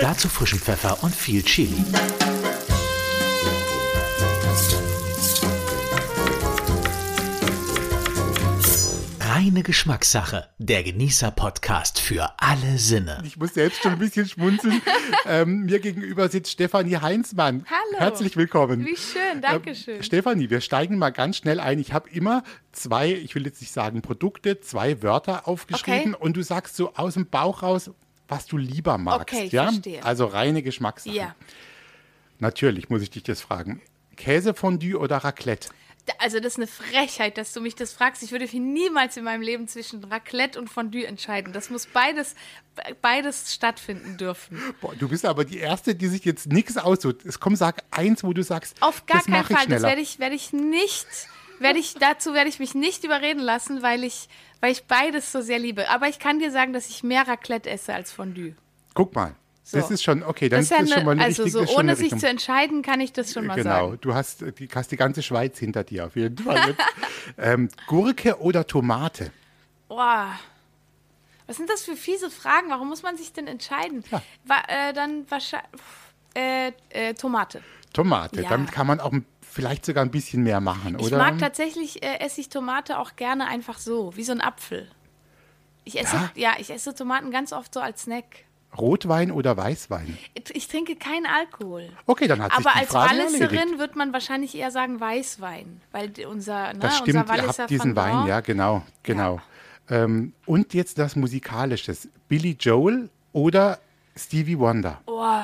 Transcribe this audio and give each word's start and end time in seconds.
Dazu 0.00 0.28
frischen 0.28 0.58
Pfeffer 0.58 1.02
und 1.02 1.14
viel 1.14 1.42
Chili. 1.42 1.84
Reine 9.38 9.62
Geschmackssache. 9.62 10.48
Der 10.58 10.82
Genießer-Podcast 10.82 12.00
für 12.00 12.28
alle 12.38 12.76
Sinne. 12.76 13.22
Ich 13.24 13.36
muss 13.36 13.54
selbst 13.54 13.80
schon 13.80 13.92
ein 13.92 13.98
bisschen 14.00 14.26
schmunzeln. 14.26 14.82
ähm, 15.26 15.66
mir 15.66 15.78
gegenüber 15.78 16.28
sitzt 16.28 16.50
Stefanie 16.50 16.96
Heinzmann. 16.96 17.64
Hallo. 17.70 18.00
Herzlich 18.00 18.36
willkommen. 18.36 18.84
Wie 18.84 18.96
schön, 18.96 19.40
danke 19.40 19.76
schön. 19.76 19.98
Ähm, 19.98 20.02
Stefanie, 20.02 20.50
wir 20.50 20.60
steigen 20.60 20.98
mal 20.98 21.10
ganz 21.10 21.36
schnell 21.36 21.60
ein. 21.60 21.78
Ich 21.78 21.92
habe 21.92 22.10
immer 22.10 22.42
zwei, 22.72 23.12
ich 23.12 23.36
will 23.36 23.46
jetzt 23.46 23.60
nicht 23.60 23.72
sagen 23.72 24.02
Produkte, 24.02 24.58
zwei 24.58 25.04
Wörter 25.04 25.46
aufgeschrieben 25.46 26.16
Okay. 26.16 26.24
und 26.24 26.36
du 26.36 26.42
sagst 26.42 26.74
so 26.74 26.94
aus 26.94 27.14
dem 27.14 27.26
Bauch 27.26 27.62
raus, 27.62 27.92
was 28.26 28.46
du 28.46 28.56
lieber 28.56 28.98
magst. 28.98 29.20
Okay, 29.20 29.44
ich 29.44 29.52
ja? 29.52 29.70
verstehe. 29.70 30.04
Also 30.04 30.24
reine 30.24 30.64
Geschmackssache. 30.64 31.14
Ja. 31.14 31.36
Natürlich 32.40 32.90
muss 32.90 33.02
ich 33.02 33.10
dich 33.10 33.22
das 33.22 33.40
fragen. 33.40 33.82
Käsefondue 34.16 34.98
oder 34.98 35.18
Raclette? 35.18 35.68
Also 36.18 36.40
das 36.40 36.54
ist 36.54 36.58
eine 36.58 36.66
Frechheit, 36.66 37.38
dass 37.38 37.52
du 37.52 37.60
mich 37.60 37.74
das 37.74 37.92
fragst. 37.92 38.22
Ich 38.22 38.32
würde 38.32 38.44
mich 38.44 38.54
niemals 38.54 39.16
in 39.16 39.24
meinem 39.24 39.42
Leben 39.42 39.68
zwischen 39.68 40.02
Raclette 40.04 40.58
und 40.58 40.68
Fondue 40.68 41.04
entscheiden. 41.06 41.52
Das 41.52 41.70
muss 41.70 41.86
beides, 41.86 42.34
be- 42.74 42.96
beides 43.02 43.54
stattfinden 43.54 44.16
dürfen. 44.16 44.60
Boah, 44.80 44.94
du 44.96 45.08
bist 45.08 45.24
aber 45.24 45.44
die 45.44 45.58
Erste, 45.58 45.94
die 45.94 46.06
sich 46.08 46.24
jetzt 46.24 46.46
nichts 46.46 46.76
aussucht. 46.76 47.24
Es 47.24 47.38
komm, 47.40 47.56
sag 47.56 47.82
eins, 47.90 48.24
wo 48.24 48.32
du 48.32 48.42
sagst, 48.42 48.76
Auf 48.80 49.06
gar 49.06 49.18
das 49.18 49.26
keinen 49.26 49.44
Fall. 49.44 49.54
Das 49.56 49.64
schneller. 49.64 49.88
werde 49.88 50.00
ich, 50.00 50.18
werde 50.18 50.34
ich 50.34 50.52
nicht, 50.52 51.06
werde 51.58 51.78
ich, 51.78 51.94
dazu 51.94 52.34
werde 52.34 52.48
ich 52.48 52.58
mich 52.58 52.74
nicht 52.74 53.04
überreden 53.04 53.40
lassen, 53.40 53.82
weil 53.82 54.04
ich, 54.04 54.28
weil 54.60 54.72
ich 54.72 54.84
beides 54.84 55.30
so 55.32 55.40
sehr 55.40 55.58
liebe. 55.58 55.88
Aber 55.90 56.08
ich 56.08 56.18
kann 56.18 56.38
dir 56.38 56.50
sagen, 56.50 56.72
dass 56.72 56.88
ich 56.88 57.02
mehr 57.02 57.26
Raclette 57.28 57.68
esse 57.70 57.94
als 57.94 58.12
Fondue. 58.12 58.54
Guck 58.94 59.14
mal. 59.14 59.34
Das 59.70 59.88
So. 59.88 59.94
ist 59.94 60.02
schon, 60.02 60.22
okay, 60.22 60.48
dann 60.48 60.60
Das 60.60 60.64
ist 60.66 60.70
ja 60.70 60.76
ist 60.78 60.90
das 60.90 60.94
schon 60.94 61.04
mal 61.04 61.10
eine, 61.12 61.20
eine 61.22 61.28
also 61.28 61.46
so 61.46 61.60
das 61.60 61.70
ohne 61.70 61.80
eine 61.80 61.96
sich 61.96 62.16
zu 62.16 62.26
entscheiden, 62.28 62.82
kann 62.82 63.00
ich 63.00 63.12
das 63.12 63.32
schon 63.32 63.46
mal 63.46 63.54
Genau, 63.56 63.90
sagen. 63.90 63.98
du 64.00 64.14
hast 64.14 64.42
die, 64.58 64.68
hast 64.74 64.90
die 64.92 64.96
ganze 64.96 65.22
Schweiz 65.22 65.58
hinter 65.58 65.84
dir 65.84 66.06
auf 66.06 66.16
jeden 66.16 66.38
Fall. 66.38 66.74
Ähm, 67.36 67.68
Gurke 67.86 68.40
oder 68.40 68.66
Tomate? 68.66 69.30
Boah. 69.88 70.30
Was 71.46 71.56
sind 71.58 71.68
das 71.68 71.82
für 71.84 71.94
fiese 71.94 72.30
Fragen? 72.30 72.70
Warum 72.70 72.88
muss 72.88 73.02
man 73.02 73.18
sich 73.18 73.32
denn 73.34 73.46
entscheiden? 73.46 74.02
Ja. 74.10 74.22
Wa 74.44 74.62
äh, 74.68 74.92
dann 74.94 75.30
wahrscheinlich 75.30 75.68
äh, 76.34 76.72
äh, 76.88 77.12
Tomate. 77.14 77.62
Tomate. 77.92 78.40
Ja. 78.42 78.48
Damit 78.48 78.72
kann 78.72 78.86
man 78.86 79.00
auch 79.00 79.12
vielleicht 79.42 79.84
sogar 79.84 80.04
ein 80.04 80.10
bisschen 80.10 80.42
mehr 80.42 80.60
machen, 80.60 80.96
Ich 80.98 81.06
oder? 81.06 81.18
mag 81.18 81.38
tatsächlich, 81.38 82.02
äh, 82.02 82.20
esse 82.20 82.40
ich 82.40 82.48
Tomate 82.48 82.98
auch 82.98 83.16
gerne 83.16 83.46
einfach 83.46 83.78
so, 83.78 84.16
wie 84.16 84.24
so 84.24 84.32
ein 84.32 84.40
Apfel. 84.40 84.90
Ich 85.84 85.98
esse, 86.00 86.16
Ja? 86.16 86.30
ja? 86.34 86.52
ich 86.58 86.70
esse 86.70 86.94
Tomaten 86.94 87.30
ganz 87.30 87.52
oft 87.52 87.74
so 87.74 87.80
als 87.80 88.02
Snack. 88.02 88.24
Rotwein 88.76 89.32
oder 89.32 89.56
Weißwein? 89.56 90.18
Ich- 90.52 90.68
trinke 90.68 90.96
keinen 90.96 91.26
Alkohol. 91.26 91.88
Okay, 92.06 92.28
dann 92.28 92.42
hat 92.42 92.52
sich 92.54 92.66
Aber 92.66 92.74
die 92.74 92.80
als 92.80 92.90
Frage 92.90 93.18
erledigt. 93.18 93.40
Walliserin 93.40 93.78
wird 93.78 93.96
man 93.96 94.12
wahrscheinlich 94.12 94.54
eher 94.54 94.70
sagen 94.70 95.00
Weißwein, 95.00 95.80
weil 95.92 96.12
unser, 96.26 96.74
ne, 96.74 96.78
Das 96.80 97.00
unser 97.00 97.04
stimmt, 97.04 97.24
ihr 97.24 97.28
Walliser 97.28 97.62
habt 97.62 97.70
diesen 97.70 97.96
Wein, 97.96 98.26
ja, 98.26 98.40
genau, 98.40 98.82
genau. 99.02 99.40
Ähm, 99.90 100.34
und 100.44 100.74
jetzt 100.74 100.98
das 100.98 101.16
Musikalische. 101.16 101.96
Billy 102.28 102.56
Joel 102.60 103.08
oder 103.32 103.78
Stevie 104.14 104.58
Wonder? 104.58 105.00
Oh. 105.06 105.40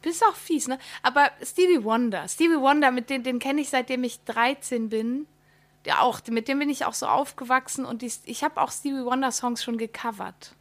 Du 0.00 0.02
bist 0.02 0.24
auch 0.24 0.34
fies, 0.34 0.68
ne? 0.68 0.78
Aber 1.02 1.30
Stevie 1.42 1.82
Wonder, 1.84 2.26
Stevie 2.28 2.60
Wonder, 2.60 2.90
mit 2.90 3.10
dem, 3.10 3.22
den 3.22 3.38
kenne 3.38 3.60
ich 3.60 3.68
seitdem 3.68 4.04
ich 4.04 4.24
13 4.24 4.88
bin. 4.88 5.26
Auch, 5.92 6.20
mit 6.30 6.48
dem 6.48 6.58
bin 6.58 6.68
ich 6.70 6.84
auch 6.84 6.94
so 6.94 7.06
aufgewachsen 7.06 7.84
und 7.84 8.02
die, 8.02 8.12
ich 8.26 8.44
habe 8.44 8.60
auch 8.60 8.70
Stevie 8.70 9.04
Wonder 9.04 9.32
Songs 9.32 9.62
schon 9.64 9.78
gecovert. 9.78 10.54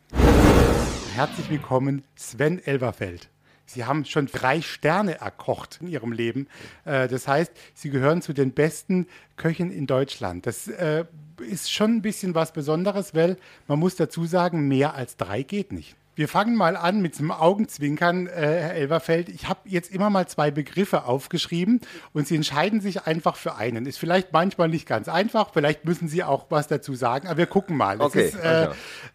Herzlich 1.16 1.50
willkommen, 1.50 2.04
Sven 2.16 2.60
Elverfeld. 2.66 3.30
Sie 3.66 3.84
haben 3.84 4.06
schon 4.06 4.28
drei 4.28 4.62
Sterne 4.62 5.20
erkocht 5.20 5.80
in 5.82 5.88
Ihrem 5.88 6.14
Leben. 6.14 6.48
Äh, 6.86 7.08
Das 7.10 7.28
heißt, 7.28 7.52
Sie 7.74 7.90
gehören 7.90 8.22
zu 8.22 8.32
den 8.34 8.54
besten 8.54 9.08
Köchen 9.36 9.72
in 9.72 9.88
Deutschland. 9.88 10.46
Das 10.46 10.68
äh, 10.70 11.04
ist 11.40 11.72
schon 11.72 11.96
ein 11.98 12.02
bisschen 12.02 12.34
was 12.34 12.54
Besonderes, 12.54 13.14
weil 13.14 13.38
man 13.68 13.80
muss 13.80 13.96
dazu 13.98 14.26
sagen, 14.26 14.68
mehr 14.68 14.94
als 14.94 15.18
drei 15.18 15.44
geht 15.44 15.74
nicht. 15.74 15.98
Wir 16.18 16.28
fangen 16.28 16.56
mal 16.56 16.76
an 16.76 17.00
mit 17.00 17.20
einem 17.20 17.30
Augenzwinkern, 17.30 18.26
äh, 18.26 18.32
Herr 18.32 18.74
Elverfeld. 18.74 19.30
Ich 19.30 19.48
habe 19.48 19.60
jetzt 19.66 19.92
immer 19.92 20.10
mal 20.10 20.28
zwei 20.28 20.50
Begriffe 20.50 21.04
aufgeschrieben 21.04 21.80
und 22.12 22.28
Sie 22.28 22.36
entscheiden 22.36 22.82
sich 22.82 23.04
einfach 23.06 23.36
für 23.36 23.56
einen. 23.56 23.86
Ist 23.86 24.00
vielleicht 24.00 24.34
manchmal 24.34 24.68
nicht 24.68 24.88
ganz 24.88 25.10
einfach, 25.10 25.54
vielleicht 25.54 25.86
müssen 25.86 26.08
Sie 26.08 26.24
auch 26.24 26.48
was 26.50 26.68
dazu 26.68 26.96
sagen, 26.96 27.28
aber 27.28 27.38
wir 27.38 27.46
gucken 27.46 27.78
mal. 27.78 28.02
Okay, 28.02 28.30
ist, 28.30 28.36
äh, 28.36 28.70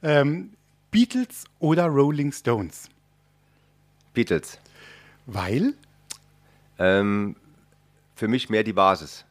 ähm, 0.05 0.53
Beatles 0.93 1.47
oder 1.59 1.87
Rolling 1.87 2.31
Stones? 2.31 2.89
Beatles. 4.15 4.61
Weil 5.27 5.75
Ähm, 6.79 7.35
für 8.15 8.29
mich 8.29 8.49
mehr 8.49 8.63
die 8.63 8.73
Basis. 8.73 9.25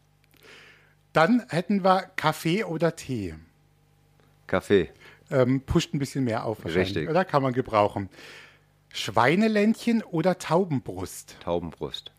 dann 1.13 1.45
hätten 1.47 1.85
wir 1.85 2.11
Kaffee 2.17 2.65
oder 2.65 2.97
Tee. 2.97 3.35
Kaffee. 4.47 4.89
Ähm, 5.31 5.61
pusht 5.61 5.93
ein 5.93 5.99
bisschen 5.99 6.23
mehr 6.23 6.45
auf 6.45 6.65
Richtig. 6.65 7.09
oder? 7.09 7.25
Kann 7.25 7.41
man 7.41 7.53
gebrauchen. 7.53 8.09
Schweineländchen 8.93 10.03
oder 10.03 10.37
Taubenbrust? 10.37 11.37
Taubenbrust. 11.41 12.11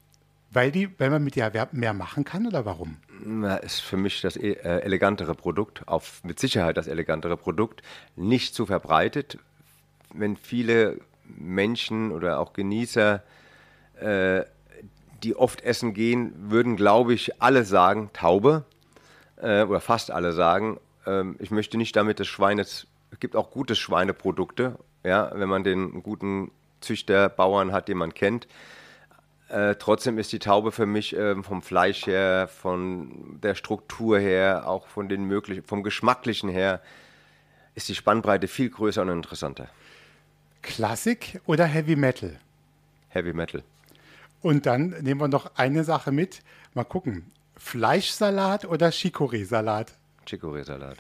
Weil, 0.51 0.71
die, 0.71 0.89
weil 0.99 1.11
man 1.11 1.25
mit 1.25 1.37
der 1.37 1.69
mehr 1.73 1.95
machen 1.95 2.25
kann 2.25 2.47
oder 2.47 2.67
warum? 2.67 2.99
Na, 3.25 3.57
Ist 3.57 3.81
für 3.81 3.97
mich 3.97 4.21
das 4.21 4.37
äh, 4.37 4.53
elegantere 4.53 5.35
Produkt, 5.35 5.87
auf, 5.89 6.23
mit 6.25 6.39
Sicherheit 6.39 6.77
das 6.77 6.89
elegantere 6.89 7.37
Produkt, 7.37 7.83
nicht 8.17 8.55
zu 8.55 8.67
verbreitet. 8.67 9.39
Wenn 10.13 10.37
viele 10.37 10.99
Menschen 11.25 12.13
oder 12.13 12.39
auch 12.39 12.53
Genießer, 12.53 13.23
äh, 14.01 14.43
die 15.23 15.37
oft 15.37 15.63
essen 15.63 15.95
gehen, 15.95 16.33
würden, 16.37 16.77
glaube 16.77 17.15
ich, 17.15 17.41
alle 17.41 17.65
sagen 17.65 18.11
Taube 18.13 18.65
äh, 19.37 19.63
oder 19.63 19.81
fast 19.81 20.11
alle 20.11 20.33
sagen, 20.33 20.79
ähm, 21.07 21.37
ich 21.39 21.51
möchte 21.51 21.79
nicht 21.79 21.97
damit 21.97 22.19
des 22.19 22.29
Schweines, 22.29 22.69
es 22.69 22.87
gibt 23.21 23.37
auch 23.37 23.51
gute 23.51 23.75
Schweineprodukte, 23.75 24.79
ja, 25.05 25.31
wenn 25.35 25.49
man 25.49 25.65
den 25.65 26.03
guten 26.03 26.51
Züchter, 26.81 27.29
Bauern 27.29 27.73
hat, 27.73 27.89
den 27.89 27.99
man 27.99 28.15
kennt. 28.15 28.47
Äh, 29.49 29.77
trotzdem 29.79 30.19
ist 30.19 30.33
die 30.33 30.39
Taube 30.39 30.73
für 30.73 30.87
mich 30.87 31.15
ähm, 31.15 31.45
vom 31.45 31.63
Fleisch 31.63 32.07
her, 32.07 32.49
von 32.49 33.39
der 33.43 33.55
Struktur 33.55 34.19
her, 34.19 34.67
auch 34.67 34.87
von 34.87 35.09
den 35.09 35.25
möglichen, 35.25 35.63
vom 35.63 35.83
Geschmacklichen 35.83 36.49
her, 36.49 36.81
ist 37.75 37.89
die 37.89 37.95
Spannbreite 37.95 38.49
viel 38.49 38.71
größer 38.71 39.03
und 39.03 39.11
interessanter. 39.11 39.69
Klassik 40.63 41.41
oder 41.47 41.67
Heavy 41.67 41.97
Metal? 41.97 42.39
Heavy 43.09 43.33
Metal. 43.33 43.63
Und 44.41 44.67
dann 44.67 44.91
nehmen 45.03 45.21
wir 45.21 45.29
noch 45.29 45.51
eine 45.57 45.85
Sache 45.85 46.13
mit. 46.13 46.43
Mal 46.75 46.85
gucken. 46.85 47.31
Fleischsalat 47.57 48.65
oder 48.65 48.89
Chicorée-Salat? 48.89 49.93
Chicorée-Salat. 50.27 50.97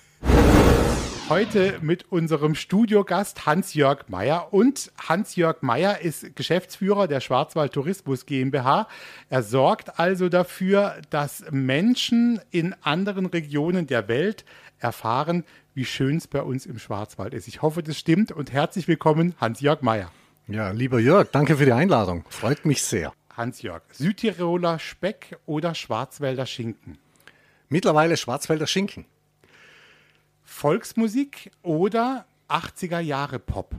Heute 1.32 1.78
mit 1.81 2.12
unserem 2.12 2.54
Studiogast 2.54 3.47
Hans-Jörg 3.47 4.00
Meyer. 4.09 4.53
Und 4.53 4.93
Hans-Jörg 4.98 5.62
Meyer 5.62 6.03
ist 6.03 6.37
Geschäftsführer 6.37 7.09
der 7.09 7.20
Schwarzwald 7.20 7.72
Tourismus 7.72 8.26
GmbH. 8.26 8.87
Er 9.31 9.42
sorgt 9.42 9.98
also 9.98 10.28
dafür, 10.28 11.00
dass 11.09 11.42
Menschen 11.50 12.38
in 12.50 12.75
anderen 12.82 13.25
Regionen 13.25 13.87
der 13.87 14.09
Welt 14.09 14.44
erfahren, 14.78 15.44
wie 15.72 15.87
schön 15.87 16.19
es 16.19 16.26
bei 16.26 16.42
uns 16.42 16.66
im 16.66 16.78
Schwarzwald 16.78 17.32
ist. 17.32 17.48
Ich 17.48 17.62
hoffe, 17.62 17.82
das 17.82 17.97
stimmt 17.97 18.31
und 18.31 18.53
herzlich 18.53 18.87
willkommen, 18.87 19.34
Hans-Jörg 19.41 19.81
Meyer. 19.81 20.12
Ja, 20.48 20.72
lieber 20.72 21.00
Jörg, 21.00 21.31
danke 21.32 21.56
für 21.56 21.65
die 21.65 21.72
Einladung. 21.72 22.26
Freut 22.28 22.66
mich 22.66 22.82
sehr. 22.82 23.10
Hans-Jörg, 23.34 23.81
Südtiroler 23.92 24.78
Speck 24.78 25.38
oder 25.47 25.75
Schwarzwälder 25.75 26.44
Schinken? 26.44 26.98
Mittlerweile 27.71 28.18
Schwarzwälder 28.18 28.66
Schinken. 28.66 29.07
Volksmusik 30.53 31.51
oder 31.63 32.27
80er 32.49 33.01
Jahre 33.01 33.39
Pop? 33.39 33.75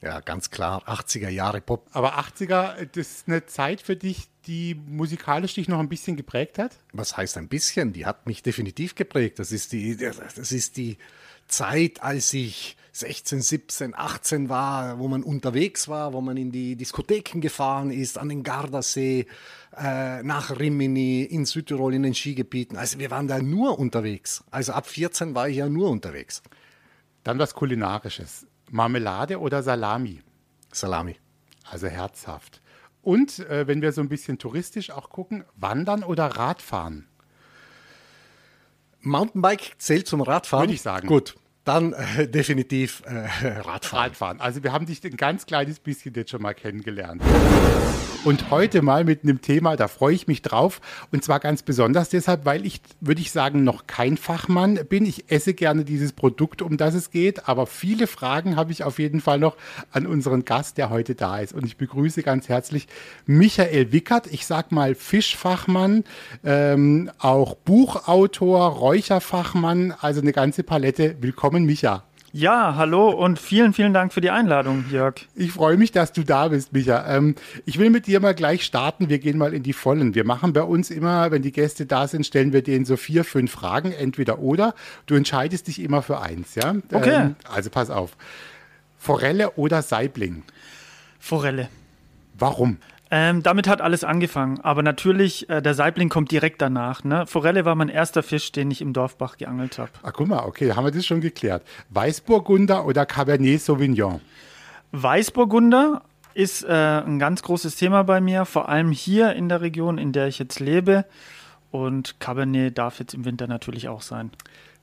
Ja, 0.00 0.20
ganz 0.20 0.50
klar, 0.50 0.88
80er 0.88 1.28
Jahre 1.28 1.60
Pop. 1.60 1.88
Aber 1.92 2.18
80er, 2.18 2.86
das 2.86 3.10
ist 3.10 3.28
eine 3.28 3.44
Zeit 3.46 3.82
für 3.82 3.96
dich, 3.96 4.28
die 4.46 4.74
musikalisch 4.74 5.54
dich 5.54 5.68
noch 5.68 5.78
ein 5.78 5.88
bisschen 5.88 6.16
geprägt 6.16 6.58
hat? 6.58 6.76
Was 6.92 7.16
heißt 7.16 7.36
ein 7.36 7.48
bisschen? 7.48 7.92
Die 7.92 8.06
hat 8.06 8.26
mich 8.26 8.42
definitiv 8.42 8.94
geprägt. 8.94 9.38
Das 9.38 9.52
ist 9.52 9.72
die, 9.72 9.96
das 9.96 10.52
ist 10.52 10.76
die 10.76 10.96
Zeit, 11.52 12.02
als 12.02 12.32
ich 12.32 12.76
16, 12.92 13.40
17, 13.40 13.94
18 13.94 14.48
war, 14.48 14.98
wo 14.98 15.08
man 15.08 15.22
unterwegs 15.22 15.88
war, 15.88 16.12
wo 16.12 16.20
man 16.20 16.36
in 16.36 16.52
die 16.52 16.76
Diskotheken 16.76 17.40
gefahren 17.40 17.90
ist, 17.90 18.18
an 18.18 18.28
den 18.28 18.42
Gardasee, 18.42 19.26
äh, 19.76 20.22
nach 20.22 20.58
Rimini, 20.58 21.22
in 21.22 21.46
Südtirol, 21.46 21.94
in 21.94 22.02
den 22.02 22.14
Skigebieten. 22.14 22.76
Also 22.76 22.98
wir 22.98 23.10
waren 23.10 23.28
da 23.28 23.40
nur 23.40 23.78
unterwegs. 23.78 24.44
Also 24.50 24.72
ab 24.72 24.86
14 24.86 25.34
war 25.34 25.48
ich 25.48 25.56
ja 25.56 25.68
nur 25.68 25.90
unterwegs. 25.90 26.42
Dann 27.24 27.38
was 27.38 27.54
Kulinarisches. 27.54 28.46
Marmelade 28.70 29.38
oder 29.40 29.62
Salami? 29.62 30.20
Salami. 30.70 31.16
Also 31.70 31.86
herzhaft. 31.86 32.60
Und 33.00 33.38
äh, 33.40 33.66
wenn 33.66 33.80
wir 33.80 33.92
so 33.92 34.00
ein 34.00 34.08
bisschen 34.08 34.38
touristisch 34.38 34.90
auch 34.90 35.08
gucken, 35.08 35.44
Wandern 35.56 36.04
oder 36.04 36.26
Radfahren? 36.26 37.08
Mountainbike 39.00 39.74
zählt 39.78 40.06
zum 40.06 40.20
Radfahren? 40.20 40.64
Würde 40.64 40.74
ich 40.74 40.82
sagen. 40.82 41.08
Gut, 41.08 41.34
dann 41.64 41.92
äh, 41.92 42.28
definitiv 42.28 43.02
äh, 43.06 43.10
Radfahren. 43.60 44.04
Radfahren. 44.04 44.40
Also 44.40 44.62
wir 44.62 44.72
haben 44.72 44.86
dich 44.86 45.02
ein 45.04 45.16
ganz 45.16 45.46
kleines 45.46 45.78
bisschen 45.78 46.14
jetzt 46.14 46.30
schon 46.30 46.42
mal 46.42 46.54
kennengelernt. 46.54 47.22
Und 48.24 48.52
heute 48.52 48.82
mal 48.82 49.02
mit 49.02 49.24
einem 49.24 49.42
Thema, 49.42 49.74
da 49.74 49.88
freue 49.88 50.14
ich 50.14 50.28
mich 50.28 50.42
drauf. 50.42 50.80
Und 51.10 51.24
zwar 51.24 51.40
ganz 51.40 51.64
besonders 51.64 52.08
deshalb, 52.08 52.44
weil 52.44 52.64
ich, 52.64 52.80
würde 53.00 53.20
ich 53.20 53.32
sagen, 53.32 53.64
noch 53.64 53.88
kein 53.88 54.16
Fachmann 54.16 54.78
bin. 54.88 55.04
Ich 55.04 55.28
esse 55.32 55.54
gerne 55.54 55.84
dieses 55.84 56.12
Produkt, 56.12 56.62
um 56.62 56.76
das 56.76 56.94
es 56.94 57.10
geht. 57.10 57.48
Aber 57.48 57.66
viele 57.66 58.06
Fragen 58.06 58.54
habe 58.54 58.70
ich 58.70 58.84
auf 58.84 59.00
jeden 59.00 59.20
Fall 59.20 59.40
noch 59.40 59.56
an 59.90 60.06
unseren 60.06 60.44
Gast, 60.44 60.78
der 60.78 60.88
heute 60.88 61.16
da 61.16 61.40
ist. 61.40 61.52
Und 61.52 61.66
ich 61.66 61.76
begrüße 61.76 62.22
ganz 62.22 62.48
herzlich 62.48 62.86
Michael 63.26 63.90
Wickert. 63.90 64.28
Ich 64.28 64.46
sag 64.46 64.70
mal 64.70 64.94
Fischfachmann, 64.94 66.04
ähm, 66.44 67.10
auch 67.18 67.56
Buchautor, 67.56 68.68
Räucherfachmann, 68.68 69.94
also 70.00 70.20
eine 70.20 70.32
ganze 70.32 70.62
Palette. 70.62 71.16
Willkommen, 71.20 71.64
Micha. 71.64 72.04
Ja, 72.34 72.76
hallo 72.76 73.10
und 73.10 73.38
vielen, 73.38 73.74
vielen 73.74 73.92
Dank 73.92 74.10
für 74.14 74.22
die 74.22 74.30
Einladung, 74.30 74.86
Jörg. 74.90 75.16
Ich 75.34 75.52
freue 75.52 75.76
mich, 75.76 75.92
dass 75.92 76.14
du 76.14 76.24
da 76.24 76.48
bist, 76.48 76.72
Micha. 76.72 77.06
Ähm, 77.14 77.34
ich 77.66 77.78
will 77.78 77.90
mit 77.90 78.06
dir 78.06 78.20
mal 78.20 78.34
gleich 78.34 78.64
starten. 78.64 79.10
Wir 79.10 79.18
gehen 79.18 79.36
mal 79.36 79.52
in 79.52 79.62
die 79.62 79.74
Vollen. 79.74 80.14
Wir 80.14 80.24
machen 80.24 80.54
bei 80.54 80.62
uns 80.62 80.90
immer, 80.90 81.30
wenn 81.30 81.42
die 81.42 81.52
Gäste 81.52 81.84
da 81.84 82.08
sind, 82.08 82.24
stellen 82.24 82.54
wir 82.54 82.62
denen 82.62 82.86
so 82.86 82.96
vier, 82.96 83.24
fünf 83.24 83.52
Fragen, 83.52 83.92
entweder 83.92 84.38
oder. 84.38 84.74
Du 85.04 85.14
entscheidest 85.14 85.66
dich 85.66 85.78
immer 85.78 86.00
für 86.00 86.22
eins, 86.22 86.54
ja? 86.54 86.74
Okay. 86.90 87.14
Ähm, 87.14 87.36
also 87.52 87.68
pass 87.68 87.90
auf. 87.90 88.16
Forelle 88.98 89.50
oder 89.56 89.82
Saibling? 89.82 90.42
Forelle. 91.20 91.68
Warum? 92.38 92.78
Ähm, 93.14 93.42
damit 93.42 93.68
hat 93.68 93.82
alles 93.82 94.04
angefangen. 94.04 94.58
Aber 94.62 94.82
natürlich, 94.82 95.48
äh, 95.50 95.60
der 95.60 95.74
Saibling 95.74 96.08
kommt 96.08 96.30
direkt 96.30 96.62
danach. 96.62 97.04
Ne? 97.04 97.26
Forelle 97.26 97.66
war 97.66 97.74
mein 97.74 97.90
erster 97.90 98.22
Fisch, 98.22 98.52
den 98.52 98.70
ich 98.70 98.80
im 98.80 98.94
Dorfbach 98.94 99.36
geangelt 99.36 99.78
habe. 99.78 99.90
Ah, 100.02 100.12
guck 100.12 100.28
mal, 100.28 100.44
okay, 100.44 100.72
haben 100.72 100.86
wir 100.86 100.92
das 100.92 101.04
schon 101.04 101.20
geklärt. 101.20 101.62
Weißburgunder 101.90 102.86
oder 102.86 103.04
Cabernet 103.04 103.60
Sauvignon? 103.60 104.22
Weißburgunder 104.92 106.00
ist 106.32 106.64
äh, 106.64 106.72
ein 106.72 107.18
ganz 107.18 107.42
großes 107.42 107.76
Thema 107.76 108.02
bei 108.02 108.22
mir, 108.22 108.46
vor 108.46 108.70
allem 108.70 108.90
hier 108.92 109.34
in 109.34 109.50
der 109.50 109.60
Region, 109.60 109.98
in 109.98 110.12
der 110.12 110.28
ich 110.28 110.38
jetzt 110.38 110.58
lebe. 110.58 111.04
Und 111.70 112.18
Cabernet 112.18 112.78
darf 112.78 112.98
jetzt 112.98 113.12
im 113.12 113.26
Winter 113.26 113.46
natürlich 113.46 113.88
auch 113.88 114.00
sein. 114.00 114.30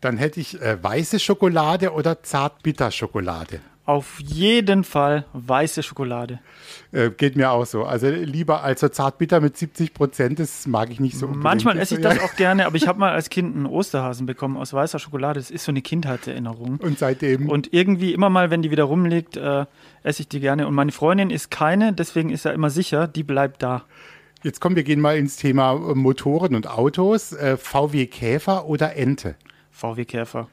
Dann 0.01 0.17
hätte 0.17 0.39
ich 0.39 0.61
äh, 0.61 0.77
weiße 0.81 1.19
Schokolade 1.19 1.93
oder 1.93 2.21
Zartbitterschokolade. 2.21 3.59
Auf 3.89 4.19
jeden 4.19 4.83
Fall 4.83 5.25
weiße 5.33 5.81
Schokolade. 5.81 6.37
Äh, 6.91 7.09
geht 7.09 7.35
mir 7.35 7.49
auch 7.49 7.65
so. 7.65 7.85
Also 7.85 8.07
lieber 8.07 8.61
als 8.61 8.81
so 8.81 8.87
Zartbitter 8.87 9.41
mit 9.41 9.57
70 9.57 9.95
Prozent, 9.95 10.37
das 10.37 10.67
mag 10.67 10.91
ich 10.91 10.99
nicht 10.99 11.17
so 11.17 11.25
unbedingt. 11.25 11.43
Manchmal 11.43 11.79
esse 11.79 11.95
ich 11.95 12.01
das 12.01 12.19
auch 12.19 12.35
gerne, 12.35 12.67
aber 12.67 12.75
ich 12.75 12.87
habe 12.87 12.99
mal 12.99 13.13
als 13.13 13.31
Kind 13.31 13.55
einen 13.55 13.65
Osterhasen 13.65 14.27
bekommen 14.27 14.57
aus 14.57 14.73
weißer 14.73 14.99
Schokolade. 14.99 15.39
Das 15.39 15.49
ist 15.49 15.65
so 15.65 15.71
eine 15.71 15.81
Kindheitserinnerung. 15.81 16.77
Und 16.77 16.99
seitdem. 16.99 17.49
Und 17.49 17.73
irgendwie 17.73 18.13
immer 18.13 18.29
mal, 18.29 18.51
wenn 18.51 18.61
die 18.61 18.69
wieder 18.69 18.83
rumliegt, 18.83 19.37
äh, 19.37 19.65
esse 20.03 20.21
ich 20.21 20.27
die 20.27 20.39
gerne. 20.39 20.67
Und 20.67 20.75
meine 20.75 20.91
Freundin 20.91 21.31
ist 21.31 21.49
keine, 21.49 21.91
deswegen 21.91 22.29
ist 22.29 22.45
er 22.45 22.53
immer 22.53 22.69
sicher, 22.69 23.07
die 23.07 23.23
bleibt 23.23 23.63
da. 23.63 23.85
Jetzt 24.43 24.61
kommen 24.61 24.75
wir 24.75 24.83
gehen 24.83 25.01
mal 25.01 25.17
ins 25.17 25.37
Thema 25.37 25.73
Motoren 25.95 26.53
und 26.53 26.69
Autos. 26.69 27.33
Äh, 27.33 27.57
VW 27.57 28.05
Käfer 28.05 28.67
oder 28.67 28.95
Ente? 28.95 29.33
VW 29.71 30.05
Käfer. 30.05 30.47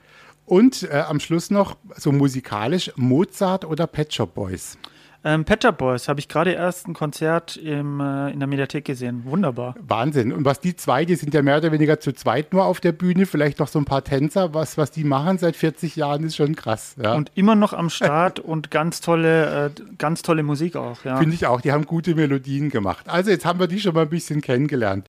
Und 0.46 0.84
äh, 0.84 0.98
am 1.00 1.20
Schluss 1.20 1.50
noch 1.50 1.76
so 1.96 2.12
musikalisch 2.12 2.93
Mozart 2.96 3.64
oder 3.64 3.87
Pet 3.87 4.14
Shop 4.14 4.34
Boys. 4.34 4.78
Ähm, 5.26 5.44
Pet 5.44 5.64
Shop 5.64 5.76
Boys 5.76 6.08
habe 6.08 6.20
ich 6.20 6.28
gerade 6.28 6.52
erst 6.52 6.87
ein 6.87 6.94
Konzert 6.94 7.56
im, 7.56 7.98
äh, 7.98 8.31
in 8.31 8.38
der 8.38 8.46
Mediathek 8.46 8.84
gesehen. 8.84 9.25
Wunderbar. 9.25 9.75
Wahnsinn. 9.81 10.32
Und 10.32 10.44
was 10.44 10.60
die 10.60 10.76
zwei, 10.76 11.04
die 11.04 11.16
sind 11.16 11.34
ja 11.34 11.43
mehr 11.43 11.56
oder 11.56 11.72
weniger 11.72 11.98
zu 11.98 12.12
zweit 12.12 12.52
nur 12.52 12.64
auf 12.64 12.78
der 12.78 12.93
Bühne, 12.93 13.26
vielleicht 13.26 13.58
noch 13.58 13.66
so 13.66 13.81
ein 13.81 13.84
paar 13.84 14.04
Tänzer. 14.04 14.54
Was, 14.54 14.78
was 14.78 14.93
die 14.93 15.02
machen 15.02 15.38
seit 15.38 15.56
40 15.56 15.96
Jahren, 15.96 16.22
ist 16.22 16.37
schon 16.37 16.54
krass. 16.54 16.94
Ja. 17.02 17.14
Und 17.14 17.32
immer 17.34 17.56
noch 17.56 17.72
am 17.72 17.90
Start 17.90 18.38
und 18.38 18.70
ganz 18.70 19.00
tolle, 19.00 19.66
äh, 19.66 19.70
ganz 19.98 20.22
tolle 20.22 20.44
Musik 20.44 20.76
auch. 20.76 21.04
Ja. 21.04 21.16
Finde 21.16 21.34
ich 21.34 21.44
auch, 21.46 21.60
die 21.60 21.72
haben 21.72 21.87
gute 21.87 22.14
Melodien 22.14 22.70
gemacht. 22.70 23.08
Also 23.08 23.32
jetzt 23.32 23.44
haben 23.44 23.58
wir 23.58 23.66
die 23.66 23.81
schon 23.81 23.94
mal 23.94 24.02
ein 24.02 24.08
bisschen 24.08 24.43
kennengelernt. 24.43 25.08